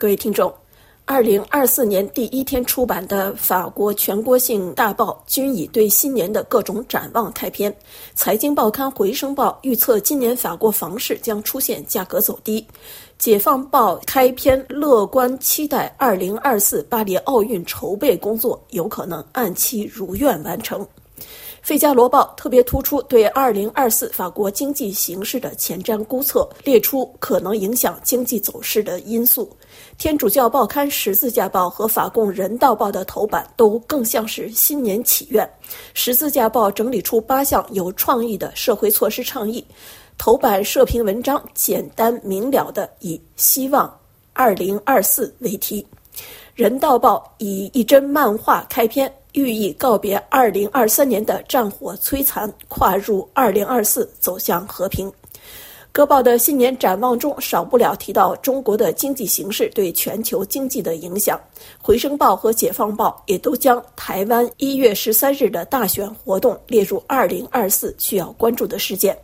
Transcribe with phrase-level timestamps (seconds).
[0.00, 0.54] 各位听众，
[1.06, 7.76] 二零二四年第一天出版的法国全国性大报均以对新年的各种展望开篇。
[8.14, 12.62] 财经报刊《回声报》预测今年法国房市将出现价格走低。
[13.18, 20.80] 《解放报》开篇乐观期待二零二四巴黎奥运筹备工作有可能按期如愿完成。
[21.62, 29.48] 《费加罗报》特别突出对2024法国经济形势的前瞻估测，列出可能影响经济走势的因素。
[29.98, 35.44] 天主教报刊《十字架报》和法共《人道报》的头版都更像是新年祈愿。
[35.92, 39.62] 《十字架报》整理出八项有创意的社会措施倡议，
[40.16, 43.92] 头版社评文章简单明了的以“希望
[44.34, 45.86] 2024” 为题。
[46.54, 49.12] 《人道报》以一帧漫画开篇。
[49.38, 55.12] 寓意告别2023年的战火摧残，跨入2024走向和平。
[55.90, 61.40] 歌报的新年展望中少不了提到中国的经济形势对全球经济的影响。
[61.80, 69.16] 回声报和解放报也都将台湾一月十三日的大选活动列入2024需要关注的事件。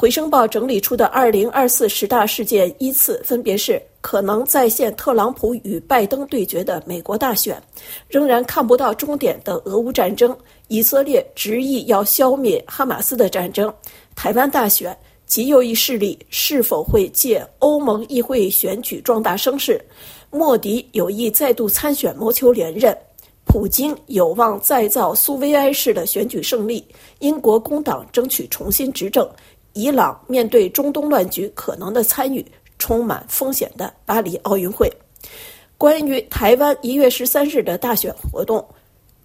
[0.00, 3.78] 回声报整理出的二零二四十大事件依次分别是。
[4.00, 7.62] 可能再现特朗普与拜登对决的美国大选，
[8.08, 10.34] 仍然看不到终点的俄乌战争，
[10.68, 13.70] 以色列执意要消灭哈马斯的战争，
[14.16, 19.78] 台湾大选，极右翼势力是否会借欧盟议会选举壮大声势？
[20.30, 22.96] 莫迪有意再度参选谋求连任，
[23.44, 26.82] 普京有望再造苏维埃式的选举胜利，
[27.18, 29.28] 英国工党争取重新执政，
[29.72, 32.44] 伊朗面对中东乱局可能的参与。
[32.82, 34.90] 充满风险的巴黎奥运会。
[35.76, 38.58] 关于台湾一月十三日的大选活动，《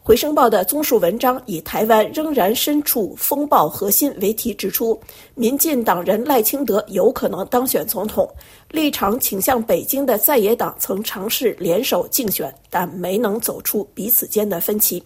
[0.03, 4.99] 回声报》的综述文章以“台湾仍然身处风暴核心”为题，指出
[5.35, 8.29] 民进党人赖清德有可能当选总统。
[8.71, 15.01] 立场倾向北京的在野党曾尝试联手竞选，但没能走出彼此间的分歧。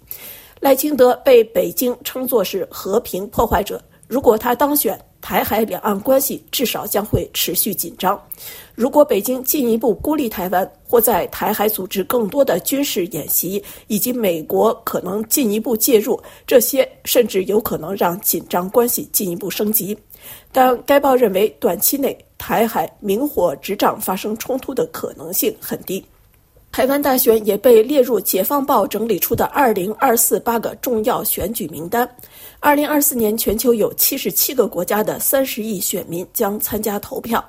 [0.59, 3.79] 赖清德被北京称作是和平破坏者。
[4.07, 8.19] 如果他当选，台海两岸关系至少将会持续紧张。
[8.75, 19.97] 如果北京进一步孤立台湾，或在台海组织更多的军事演习，以及美国可能进一步介入，这些甚至有可能让紧张关系进一步升级。
[20.51, 26.03] 但该报认为，短期内台海明火执仗发生冲突的可能性很低。
[26.71, 32.07] 台湾大选也被列入《解放报》整理出的二零二四八个重要选举名单。
[32.59, 37.43] 二零二四年，全球有七十七个国家的三十亿选民将参加投票。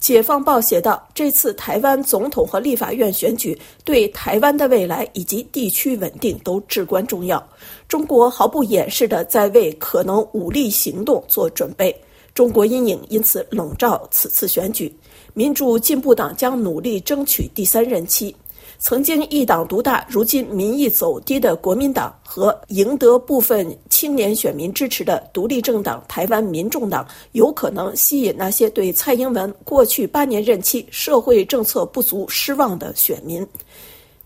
[0.00, 7.42] 解放报写道：“这次台湾总统和立法院选举对台湾的未来以及地区稳定都至关重要。
[7.88, 11.94] 中国毫不掩饰地在为可能武力行动做准备，
[12.34, 14.92] 中国阴影因此笼罩此次选举。
[15.32, 18.34] 民主进步党将努力争取第三任期。”
[18.84, 33.46] 曾经一党独大，如今民意走低的国民党和赢得部分青年选民支持的独立政党台湾民众党，有可能吸引那些对蔡英文过去八年任期社会政策不足失望的选民。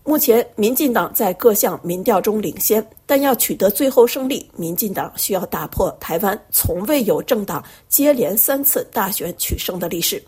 [0.03, 10.21] 目前，民进党在各项民调中领先，但要取得最后胜利，民进党需要打破台湾从未有政党接连三次大选取胜的历史。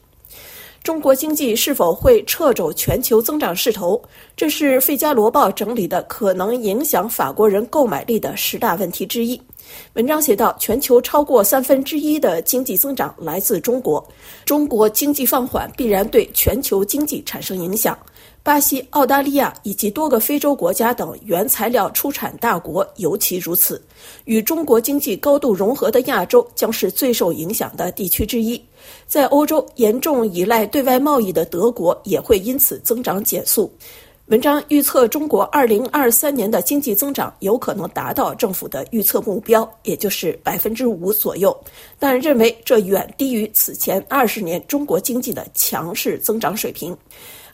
[0.84, 4.02] 中国经济是否会掣肘全球增长势头？
[4.36, 9.40] 这是《费加罗报》整理的可能影响法国人购买力的十大问题之一。
[9.94, 14.06] 文章写道：全球超过三分之一的经济增长来自中国，
[14.46, 17.98] 中国经济放缓必然对全球经济产生影响。
[18.44, 23.80] 巴西、澳大利亚以及多个非洲国家等原材料出产大国尤其如此。
[24.26, 28.60] 与中国经济高度融合的亚洲将是最受影响的地区之一。
[29.06, 33.72] 在欧洲，严重依赖对外贸易的德国也会因此增长减速。
[34.32, 41.54] 文章预测，中国二零二三年的经济增长有可能达到政府的预测目标，也就是百分之五左右，
[42.00, 46.98] 但认为这远低于此前二十年中国经济的强势增长水平。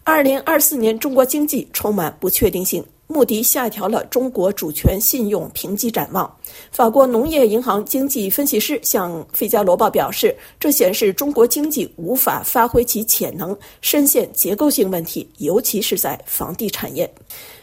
[0.04, 2.86] 二零二四年，中国经济充满不确定性。
[3.08, 6.32] 穆迪下调了中国主权信用评级展望。
[6.72, 17.10] 法国农业银行经济分析师向《费加罗报》表示，这显示中国经济无法发挥其潜能，深陷结构性问题，尤其是在房地产业。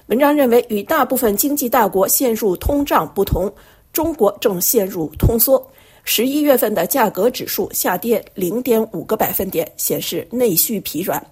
[0.06, 3.52] 文章认为，与大部分经济大国陷入通胀不同，
[3.92, 5.64] 中国正陷入通缩。
[6.04, 11.24] 十一月份的价格指数下跌零点五个百分点，显示内需疲软。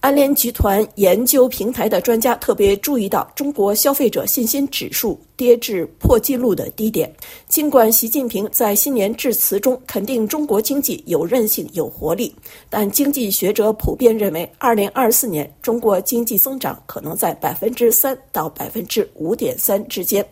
[0.00, 7.10] 安联集团研究平台的专家特别注意到，中国消费者信心指数跌至破纪录的低点。
[7.48, 12.32] 尽管习近平在新年致辞中肯定中国经济有韧性、有活力，
[12.68, 20.24] 但经济学者普遍认为，二零二四年中国经济增长可能在百分之三到百分之五点三之间。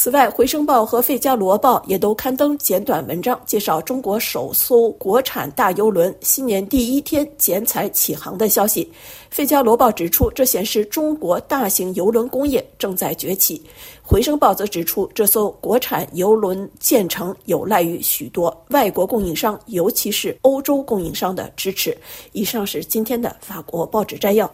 [0.00, 8.84] 此外，《回声报》和《费加罗报》也都刊登简短文章，介绍中国首艘国产大邮轮新年第一天剪彩启航的消息。
[9.28, 13.58] 《费加罗报》指出，这显示中国大型邮轮工业正在崛起。
[14.00, 21.98] 《回声报》则指出，这艘国产邮轮建成有赖于许多外国供应商，尤其是欧洲供应商的支持。
[22.30, 24.48] 以上是今天的法国报纸摘要。